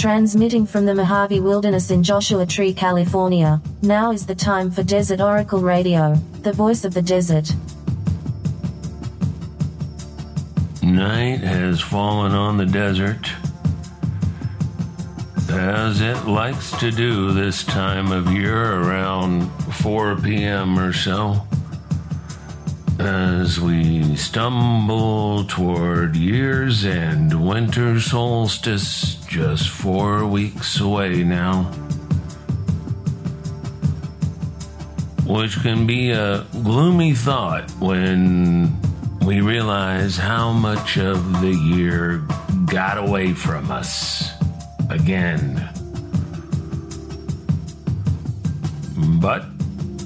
[0.00, 5.20] Transmitting from the Mojave Wilderness in Joshua Tree, California, now is the time for Desert
[5.20, 7.52] Oracle Radio, the voice of the desert.
[10.82, 13.30] Night has fallen on the desert,
[15.50, 19.50] as it likes to do this time of year around
[19.82, 20.78] 4 p.m.
[20.78, 21.46] or so.
[22.98, 31.62] As we stumble toward year's end, winter solstice just four weeks away now.
[35.24, 38.76] Which can be a gloomy thought when
[39.24, 42.24] we realize how much of the year
[42.66, 44.32] got away from us
[44.90, 45.68] again.
[49.20, 49.44] But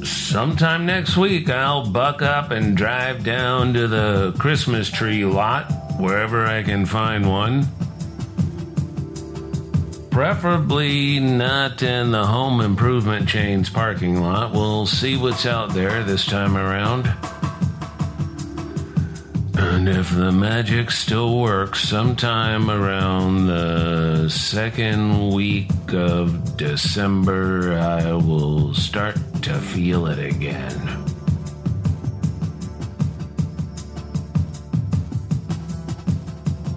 [0.04, 6.44] sometime next week, I'll buck up and drive down to the Christmas tree lot, wherever
[6.44, 7.66] I can find one.
[10.14, 14.52] Preferably not in the home improvement chain's parking lot.
[14.52, 17.12] We'll see what's out there this time around.
[19.56, 28.72] And if the magic still works, sometime around the second week of December, I will
[28.72, 31.13] start to feel it again.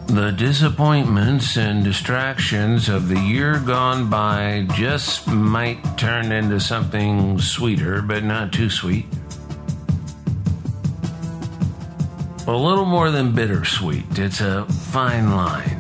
[0.08, 8.02] The disappointments and distractions of the year gone by just might turn into something sweeter,
[8.02, 9.06] but not too sweet.
[12.48, 14.18] A little more than bittersweet.
[14.18, 15.77] It's a fine line.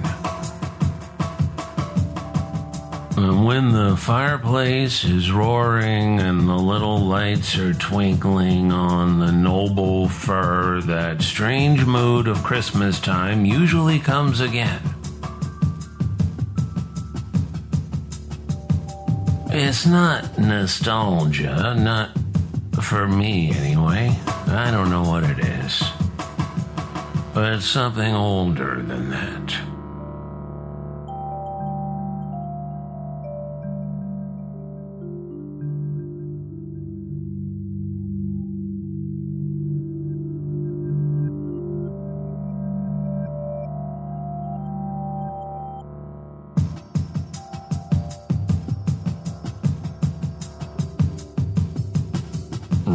[3.17, 10.07] And when the fireplace is roaring and the little lights are twinkling on the noble
[10.07, 14.81] fir, that strange mood of Christmas time usually comes again.
[19.49, 22.11] It's not nostalgia, not
[22.83, 24.15] for me anyway.
[24.45, 25.81] I don't know what it is.
[27.33, 29.66] But it's something older than that.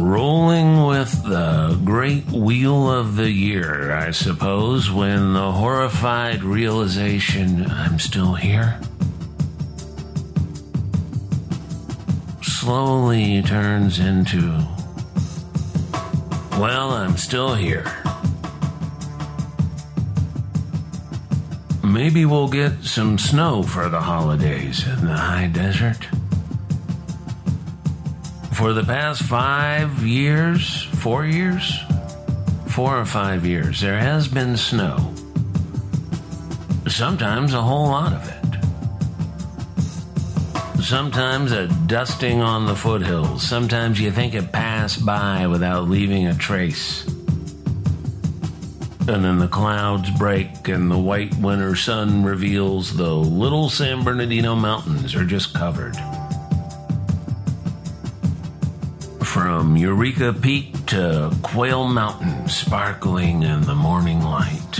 [0.05, 7.97] Rolling with the great wheel of the year, I suppose, when the horrified realization I'm
[7.99, 8.81] still here
[12.41, 14.67] slowly turns into,
[16.59, 17.85] well, I'm still here.
[21.81, 26.09] Maybe we'll get some snow for the holidays in the high desert.
[28.63, 31.81] For the past five years, four years,
[32.67, 35.13] four or five years, there has been snow.
[36.87, 38.35] Sometimes a whole lot of it.
[40.81, 43.45] Sometimes a dusting on the foothills.
[43.45, 47.05] Sometimes you think it passed by without leaving a trace.
[49.09, 54.55] And then the clouds break and the white winter sun reveals the little San Bernardino
[54.55, 55.97] mountains are just covered.
[59.63, 64.79] From Eureka Peak to Quail Mountain, sparkling in the morning light.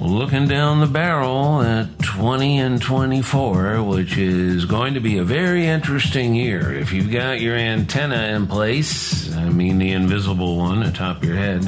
[0.00, 5.66] Looking down the barrel at 20 and 24, which is going to be a very
[5.66, 6.72] interesting year.
[6.72, 11.62] If you've got your antenna in place, I mean the invisible one atop your head,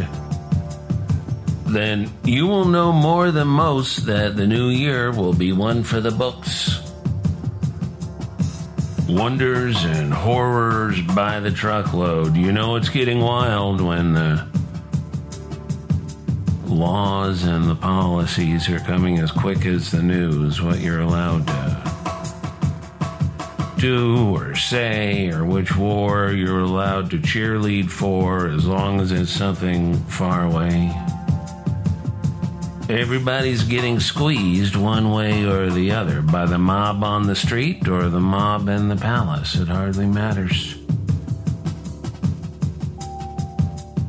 [1.66, 6.00] then you will know more than most that the new year will be one for
[6.00, 6.81] the books
[9.14, 12.36] wonders and horrors by the truckload.
[12.36, 14.46] You know it's getting wild when the
[16.64, 21.92] laws and the policies are coming as quick as the news, what you're allowed to
[23.76, 29.31] do or say, or which war you're allowed to cheerlead for, as long as it's
[29.31, 30.90] something far away.
[32.92, 38.10] Everybody's getting squeezed one way or the other by the mob on the street or
[38.10, 39.54] the mob in the palace.
[39.54, 40.76] It hardly matters.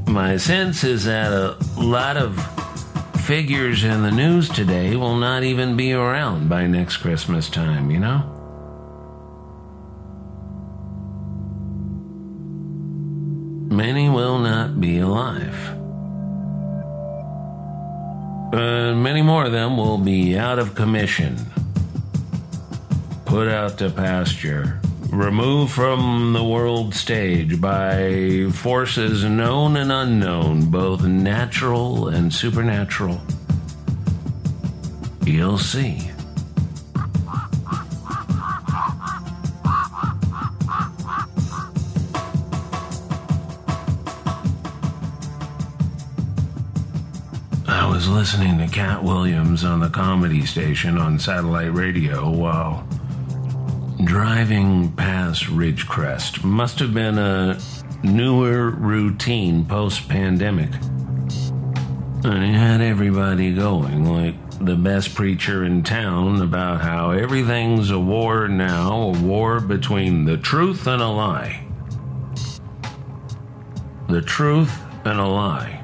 [0.06, 2.38] My sense is that a lot of
[3.21, 8.00] figures in the news today will not even be around by next Christmas time, you
[8.00, 8.19] know?
[13.74, 15.82] Many will not be alive.
[18.54, 21.38] And many more of them will be out of commission,
[23.26, 24.80] put out to pasture,
[25.10, 33.20] removed from the world stage by forces known and unknown, both natural and supernatural.
[35.26, 36.12] You'll see.
[48.24, 52.88] Listening to Katt Williams on the comedy station on satellite radio while
[54.02, 56.42] driving past Ridgecrest.
[56.42, 57.60] Must have been a
[58.02, 60.70] newer routine post pandemic.
[62.24, 64.36] And he had everybody going like
[64.66, 70.38] the best preacher in town about how everything's a war now, a war between the
[70.38, 71.68] truth and a lie.
[74.08, 75.82] The truth and a lie.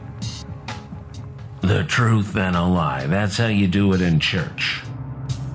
[1.62, 3.06] The truth and a lie.
[3.06, 4.82] That's how you do it in church.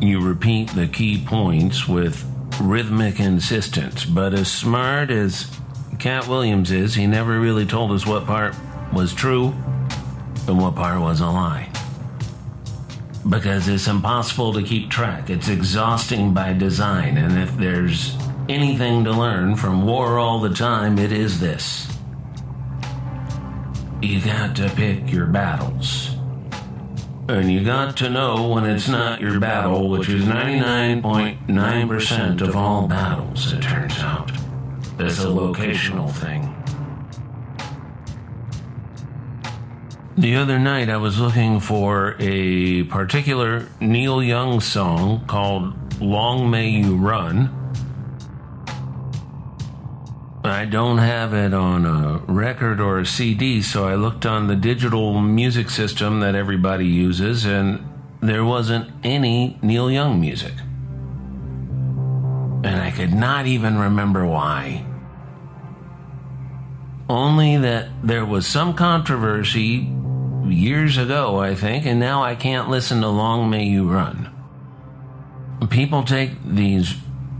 [0.00, 2.24] You repeat the key points with
[2.60, 5.50] rhythmic insistence, but as smart as
[5.98, 8.54] Katt Williams is, he never really told us what part
[8.92, 9.54] was true
[10.46, 11.70] and what part was a lie.
[13.28, 15.30] Because it's impossible to keep track.
[15.30, 18.14] It's exhausting by design, and if there's
[18.50, 21.93] anything to learn from war all the time, it is this.
[24.04, 26.10] You got to pick your battles.
[27.26, 32.86] And you got to know when it's not your battle, which is 99.9% of all
[32.86, 34.30] battles, it turns out.
[34.98, 36.54] It's a locational thing.
[40.18, 46.68] The other night, I was looking for a particular Neil Young song called Long May
[46.68, 47.63] You Run.
[50.46, 54.54] I don't have it on a record or a CD, so I looked on the
[54.54, 57.82] digital music system that everybody uses, and
[58.20, 60.52] there wasn't any Neil Young music.
[62.62, 64.84] And I could not even remember why.
[67.08, 69.90] Only that there was some controversy
[70.44, 74.30] years ago, I think, and now I can't listen to Long May You Run.
[75.70, 76.94] People take these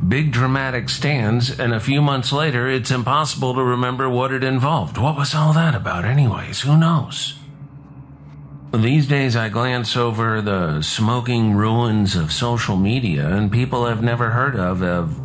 [0.06, 4.98] big dramatic stands, and a few months later, it's impossible to remember what it involved.
[4.98, 6.62] What was all that about, anyways?
[6.62, 7.38] Who knows?
[8.72, 14.30] These days, I glance over the smoking ruins of social media, and people I've never
[14.30, 15.18] heard of have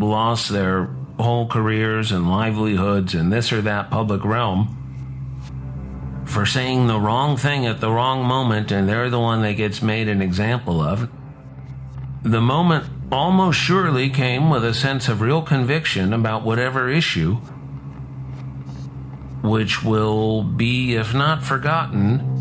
[0.00, 0.88] lost their
[1.18, 4.76] whole careers and livelihoods in this or that public realm
[6.26, 9.80] for saying the wrong thing at the wrong moment, and they're the one that gets
[9.80, 11.08] made an example of.
[12.22, 17.34] The moment almost surely came with a sense of real conviction about whatever issue,
[19.42, 22.36] which will be, if not forgotten,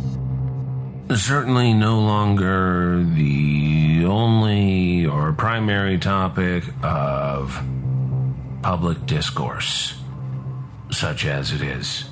[1.15, 7.61] certainly no longer the only or primary topic of
[8.63, 10.01] public discourse,
[10.91, 12.09] such as it is.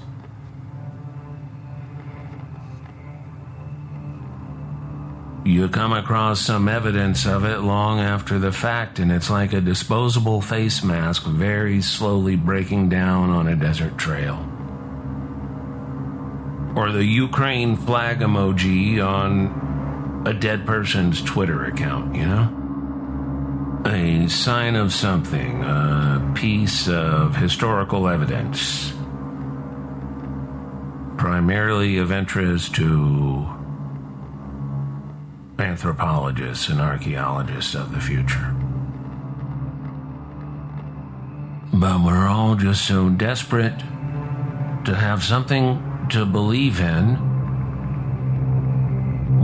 [5.45, 9.59] You come across some evidence of it long after the fact, and it's like a
[9.59, 14.35] disposable face mask very slowly breaking down on a desert trail.
[16.75, 22.59] Or the Ukraine flag emoji on a dead person's Twitter account, you know?
[23.85, 28.93] A sign of something, a piece of historical evidence,
[31.17, 33.62] primarily of interest to
[35.63, 38.53] anthropologists and archaeologists of the future.
[41.73, 43.79] But we're all just so desperate
[44.85, 47.15] to have something to believe in,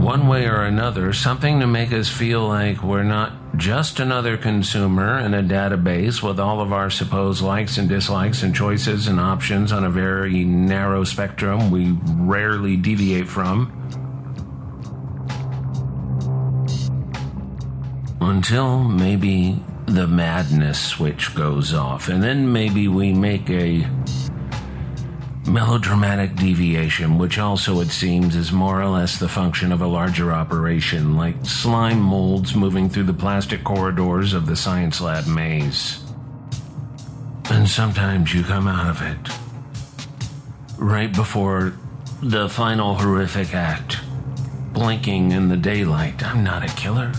[0.00, 5.18] one way or another, something to make us feel like we're not just another consumer
[5.18, 9.72] in a database with all of our supposed likes and dislikes and choices and options
[9.72, 13.79] on a very narrow spectrum we rarely deviate from.
[18.40, 23.86] Until maybe the madness switch goes off, and then maybe we make a
[25.46, 30.32] melodramatic deviation, which also, it seems, is more or less the function of a larger
[30.32, 36.02] operation, like slime molds moving through the plastic corridors of the science lab maze.
[37.50, 41.74] And sometimes you come out of it right before
[42.22, 43.98] the final horrific act,
[44.72, 46.24] blinking in the daylight.
[46.24, 47.12] I'm not a killer.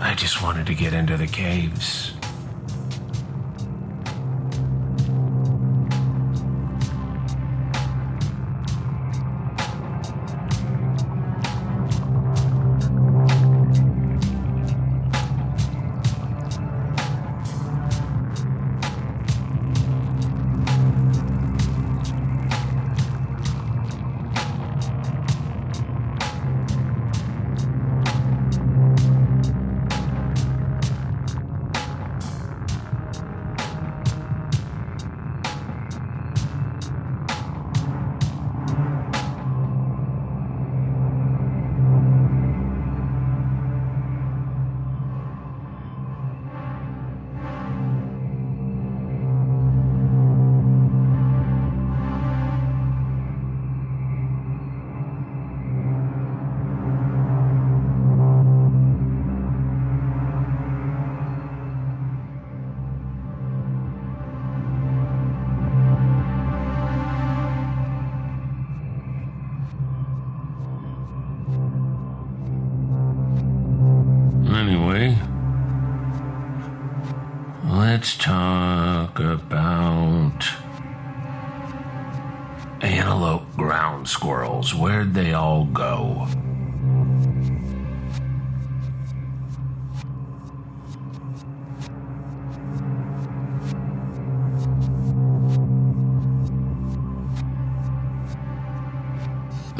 [0.00, 2.13] I just wanted to get into the caves.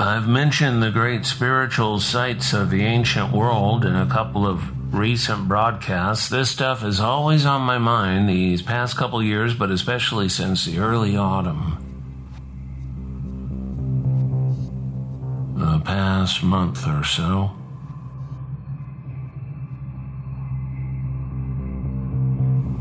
[0.05, 5.49] I've mentioned the great spiritual sites of the ancient world in a couple of recent
[5.49, 6.29] broadcasts.
[6.29, 10.79] This stuff is always on my mind these past couple years, but especially since the
[10.79, 11.81] early autumn.
[15.57, 17.53] The past month or so.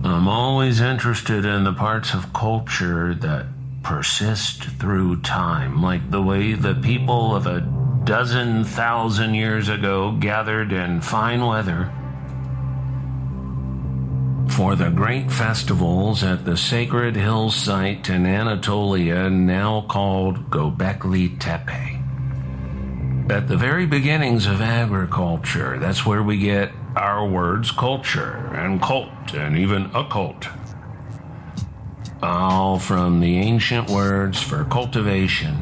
[0.04, 3.46] I'm always interested in the parts of culture that
[3.84, 7.62] persist through time, like the way the people of a
[8.04, 11.92] dozen thousand years ago gathered in fine weather
[14.50, 22.00] for the great festivals at the sacred hill site in Anatolia, now called Gobekli Tepe.
[23.32, 29.34] At the very beginnings of agriculture, that's where we get our words culture and cult
[29.34, 30.48] and even occult
[32.24, 35.56] all from the ancient words for cultivation.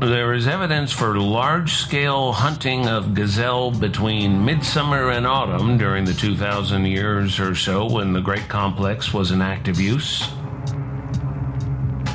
[0.00, 6.12] There is evidence for large scale hunting of gazelle between midsummer and autumn during the
[6.12, 10.28] 2,000 years or so when the Great Complex was in active use.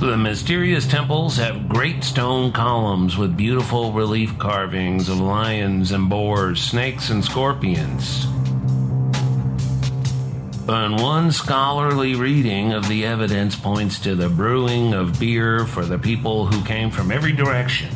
[0.01, 6.61] The mysterious temples have great stone columns with beautiful relief carvings of lions and boars,
[6.61, 8.27] snakes and scorpions.
[10.69, 15.97] And one scholarly reading of the evidence points to the brewing of beer for the
[15.97, 17.89] people who came from every direction.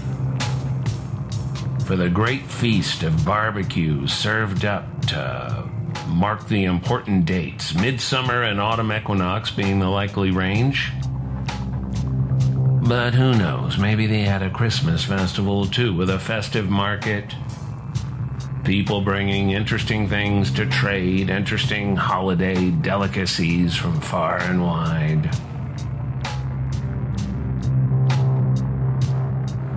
[1.86, 5.70] For the great feast of barbecues served up to
[6.08, 10.94] mark the important dates, midsummer and autumn equinox being the likely range.
[12.88, 17.36] But who knows, maybe they had a Christmas festival too, with a festive market
[18.64, 25.30] people bringing interesting things to trade, interesting holiday delicacies from far and wide.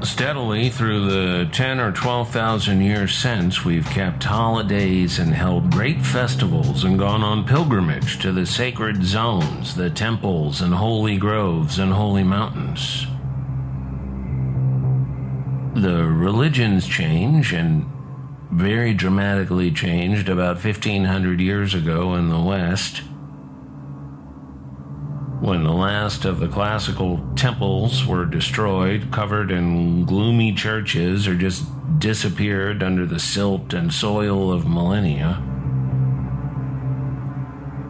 [0.04, 6.84] Steadily through the 10 or 12,000 years since, we've kept holidays and held great festivals
[6.84, 12.22] and gone on pilgrimage to the sacred zones, the temples and holy groves and holy
[12.22, 13.06] mountains.
[15.74, 17.90] The religions change and
[18.54, 23.02] very dramatically changed about 1500 years ago in the West
[25.40, 31.64] when the last of the classical temples were destroyed, covered in gloomy churches, or just
[31.98, 35.42] disappeared under the silt and soil of millennia.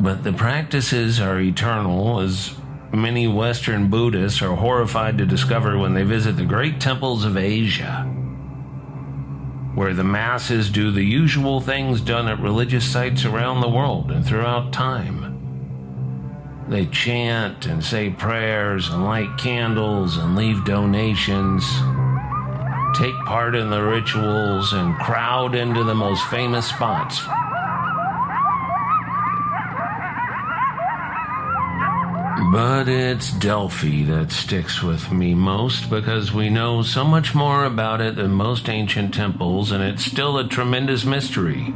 [0.00, 2.56] But the practices are eternal, as
[2.90, 8.13] many Western Buddhists are horrified to discover when they visit the great temples of Asia
[9.74, 14.24] where the masses do the usual things done at religious sites around the world and
[14.24, 15.30] throughout time.
[16.68, 21.64] They chant and say prayers and light candles and leave donations,
[22.96, 27.20] take part in the rituals, and crowd into the most famous spots
[32.36, 38.00] But it's Delphi that sticks with me most because we know so much more about
[38.00, 41.74] it than most ancient temples, and it's still a tremendous mystery.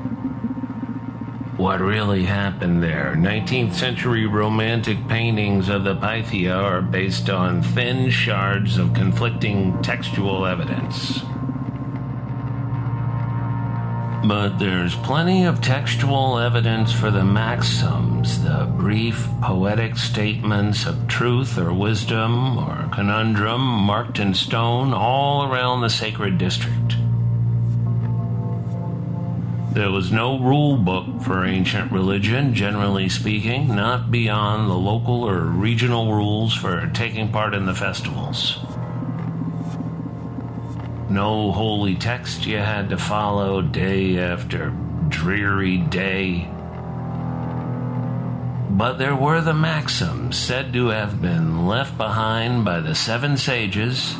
[1.56, 3.14] What really happened there?
[3.16, 10.44] 19th century romantic paintings of the Pythia are based on thin shards of conflicting textual
[10.44, 11.20] evidence.
[14.28, 21.56] But there's plenty of textual evidence for the maxims, the brief poetic statements of truth
[21.56, 26.97] or wisdom or conundrum marked in stone all around the sacred district.
[29.73, 35.40] There was no rule book for ancient religion, generally speaking, not beyond the local or
[35.40, 38.58] regional rules for taking part in the festivals
[41.10, 44.70] no holy text you had to follow day after
[45.08, 46.50] dreary day.
[48.70, 54.14] But there were the maxims said to have been left behind by the seven sages.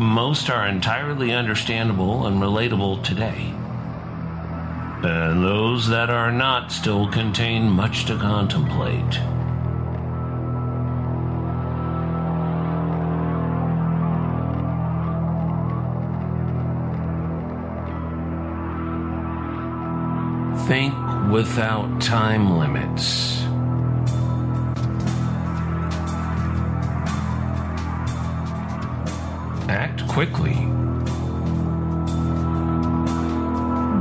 [0.00, 3.54] Most are entirely understandable and relatable today.
[5.04, 9.18] And those that are not still contain much to contemplate.
[20.66, 20.94] Think
[21.30, 23.42] without time limits.
[29.68, 30.54] Act quickly.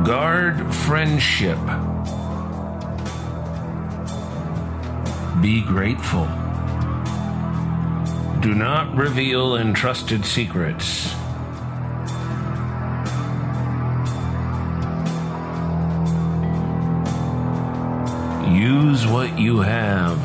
[0.05, 1.57] Guard friendship.
[5.41, 6.25] Be grateful.
[8.41, 11.15] Do not reveal entrusted secrets.
[19.11, 20.17] What you have.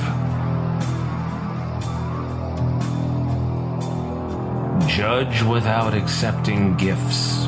[4.89, 7.47] Judge without accepting gifts.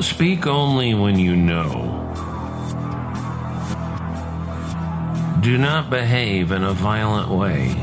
[0.00, 2.09] Speak only when you know.
[5.50, 7.74] Do not behave in a violent way.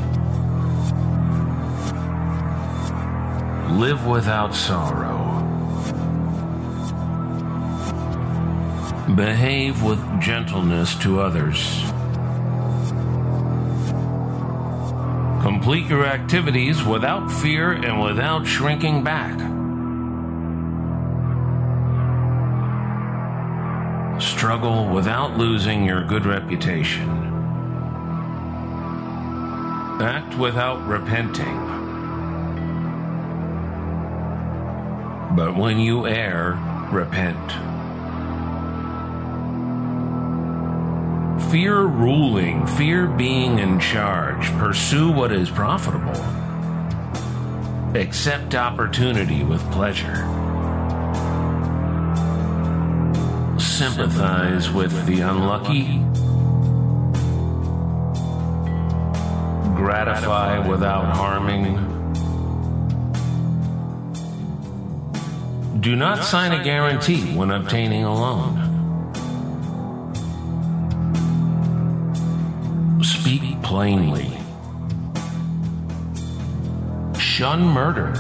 [3.78, 5.18] Live without sorrow.
[9.14, 11.84] Behave with gentleness to others.
[15.44, 19.38] Complete your activities without fear and without shrinking back.
[24.22, 27.27] Struggle without losing your good reputation.
[30.00, 31.58] Act without repenting.
[35.36, 36.60] But when you err,
[36.92, 37.52] repent.
[41.50, 44.52] Fear ruling, fear being in charge.
[44.60, 46.24] Pursue what is profitable.
[48.00, 50.28] Accept opportunity with pleasure.
[53.60, 56.04] Sympathize with the unlucky.
[59.78, 61.76] Gratify without harming.
[65.80, 68.64] Do not sign a guarantee when obtaining a loan.
[73.04, 74.32] Speak plainly.
[77.20, 78.16] Shun murder.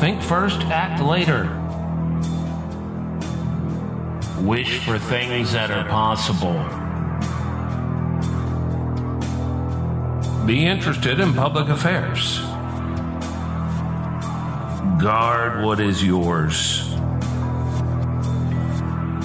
[0.00, 1.44] Think first, act later.
[4.40, 6.83] Wish for things that are possible.
[10.46, 12.38] Be interested in public affairs.
[15.00, 16.82] Guard what is yours.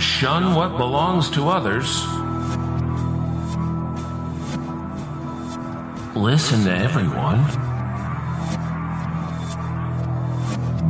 [0.02, 2.06] Shun what belongs to others.
[6.16, 7.44] Listen to everyone.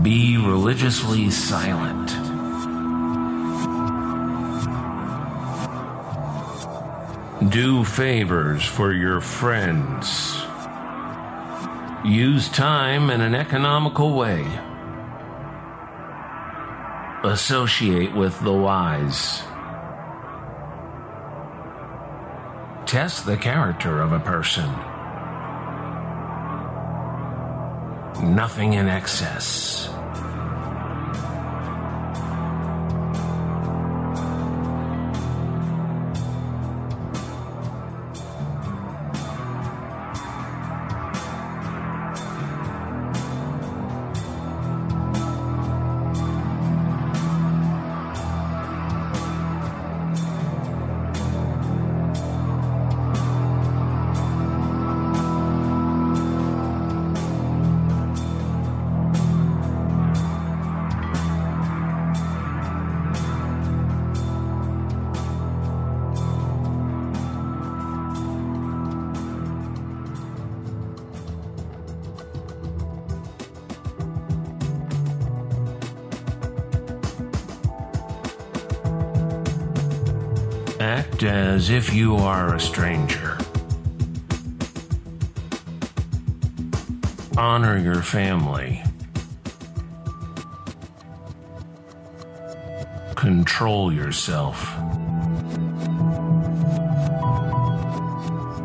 [0.04, 1.99] Be religiously silent.
[7.48, 10.44] Do favors for your friends.
[12.04, 14.46] Use time in an economical way.
[17.24, 19.42] Associate with the wise.
[22.86, 24.70] Test the character of a person.
[28.36, 29.88] Nothing in excess.
[81.20, 83.38] Act as if you are a stranger.
[87.38, 88.82] Honor your family.
[93.16, 94.64] Control yourself.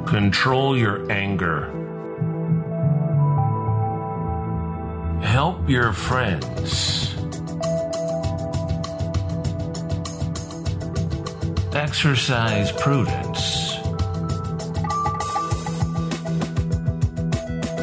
[0.06, 1.72] Control your anger.
[5.22, 6.93] Help your friends.
[11.96, 13.76] Exercise prudence.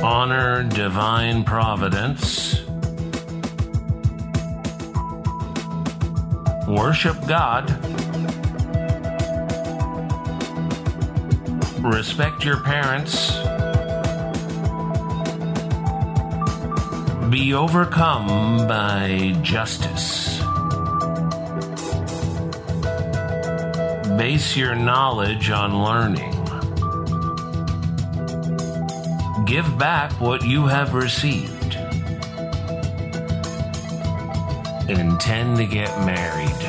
[0.04, 2.62] Honor divine providence.
[6.68, 7.70] worship God,
[11.82, 13.32] respect your parents,
[17.30, 20.21] be overcome by justice.
[24.22, 26.30] Base your knowledge on learning.
[29.48, 31.74] Give back what you have received.
[34.88, 36.61] Intend to get married.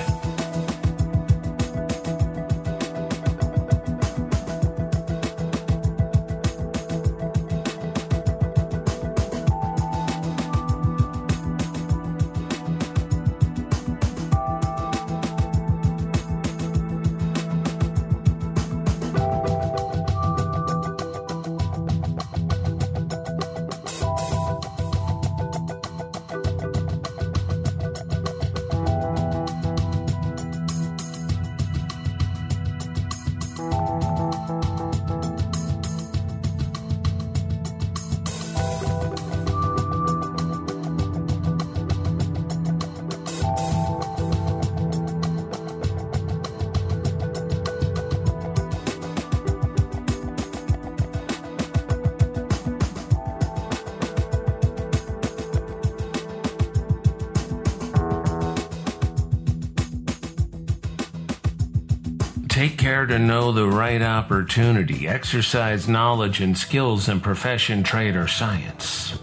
[62.92, 65.08] Take care to know the right opportunity.
[65.08, 69.18] Exercise knowledge and skills in profession, trade, or science.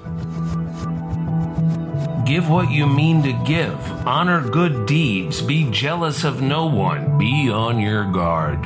[2.26, 3.80] Give what you mean to give.
[4.08, 5.44] Honor good deeds.
[5.44, 7.20] Be jealous of no one.
[7.20, 8.64] Be on your guard.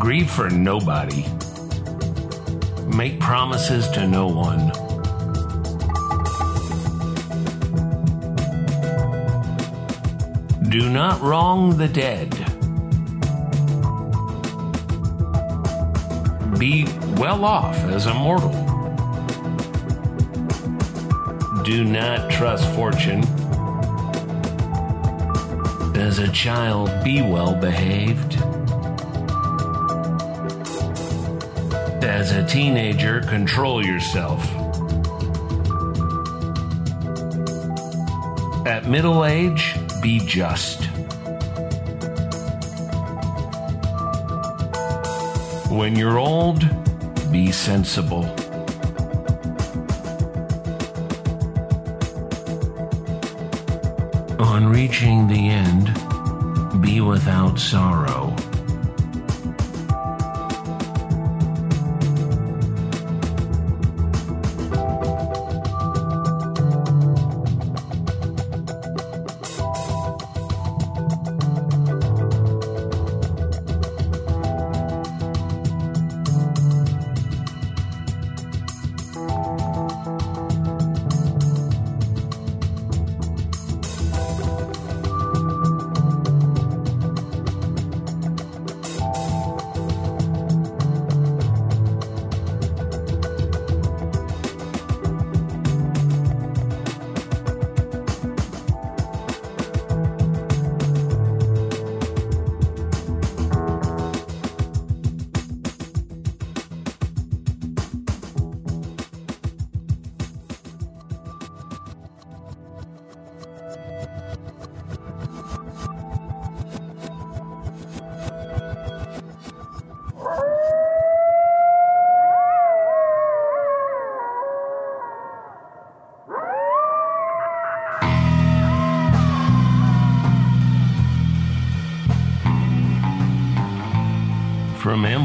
[0.00, 1.26] Grieve for nobody.
[2.86, 4.89] Make promises to no one.
[10.70, 12.30] Do not wrong the dead.
[16.60, 16.84] Be
[17.16, 18.52] well off as a mortal.
[21.64, 23.24] Do not trust fortune.
[25.96, 28.36] As a child, be well behaved.
[32.04, 34.40] As a teenager, control yourself.
[38.64, 40.84] At middle age, be just.
[45.70, 46.60] When you're old,
[47.30, 48.24] be sensible.
[54.38, 58.34] On reaching the end, be without sorrow.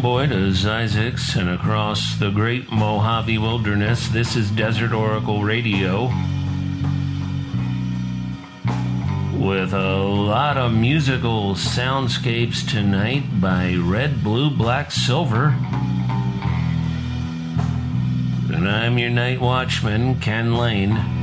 [0.05, 6.11] From Amboy to and across the great Mojave Wilderness, this is Desert Oracle Radio.
[9.33, 15.55] With a lot of musical soundscapes tonight by Red, Blue, Black, Silver.
[18.53, 21.14] And I'm your night watchman, Ken Layne.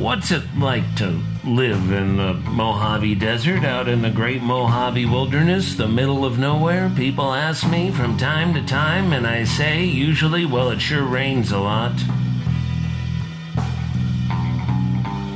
[0.00, 5.74] What's it like to live in the Mojave Desert, out in the great Mojave Wilderness,
[5.74, 6.90] the middle of nowhere?
[6.96, 11.52] People ask me from time to time, and I say usually, well, it sure rains
[11.52, 11.92] a lot.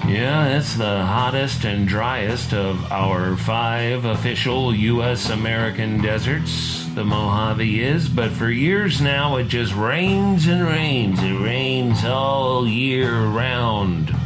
[0.09, 5.29] Yeah, it's the hottest and driest of our five official U.S.
[5.29, 6.87] American deserts.
[6.95, 11.23] The Mojave is, but for years now it just rains and rains.
[11.23, 14.24] It rains all year round.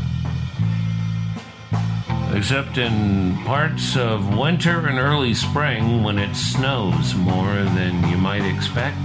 [2.39, 8.45] Except in parts of winter and early spring when it snows more than you might
[8.45, 8.97] expect.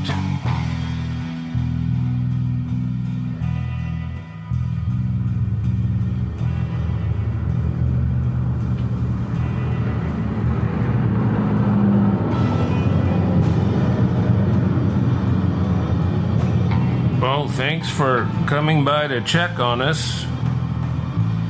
[17.20, 20.24] Well, thanks for coming by to check on us,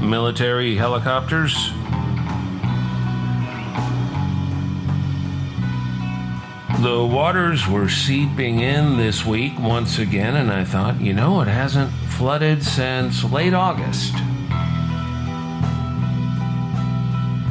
[0.04, 1.72] military helicopters.
[6.82, 11.48] The waters were seeping in this week once again, and I thought, you know, it
[11.48, 14.14] hasn't flooded since late August.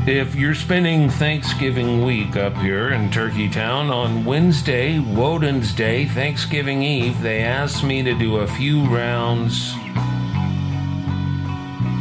[0.06, 6.82] If you're spending Thanksgiving week up here in Turkey Town on Wednesday, Woden's Day, Thanksgiving
[6.82, 9.72] Eve, they asked me to do a few rounds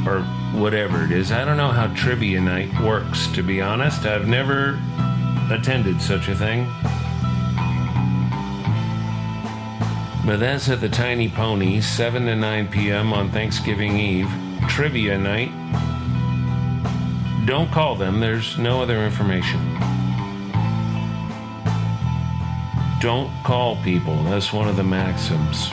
[0.06, 0.22] or
[0.54, 1.32] whatever it is.
[1.32, 4.06] I don't know how trivia night works, to be honest.
[4.06, 4.80] I've never
[5.52, 6.66] attended such a thing.
[10.26, 13.12] But that's at the Tiny Pony, 7 to 9 p.m.
[13.12, 14.30] on Thanksgiving Eve.
[14.68, 15.52] Trivia night.
[17.46, 19.60] Don't call them, there's no other information.
[23.02, 25.70] Don't call people, that's one of the maxims.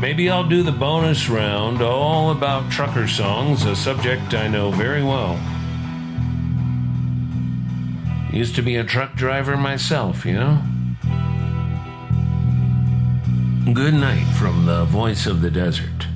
[0.00, 5.02] Maybe I'll do the bonus round all about trucker songs, a subject I know very
[5.02, 5.38] well.
[8.32, 10.62] Used to be a truck driver myself, you know?
[13.74, 16.09] Good night from the voice of the desert.